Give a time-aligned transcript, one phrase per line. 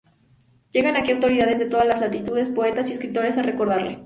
[0.71, 3.99] Llegan aquí autoridades de todas las latitudes, poetas y escritores a recordarle.